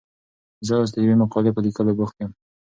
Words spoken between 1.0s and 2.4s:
یوې مقالې په لیکلو بوخت یم.